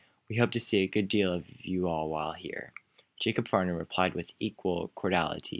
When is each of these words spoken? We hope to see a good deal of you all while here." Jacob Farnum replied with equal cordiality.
We 0.27 0.37
hope 0.37 0.49
to 0.53 0.59
see 0.59 0.79
a 0.79 0.87
good 0.87 1.07
deal 1.07 1.31
of 1.31 1.45
you 1.63 1.87
all 1.87 2.09
while 2.09 2.33
here." 2.33 2.73
Jacob 3.19 3.47
Farnum 3.47 3.75
replied 3.75 4.15
with 4.15 4.33
equal 4.39 4.87
cordiality. 4.95 5.49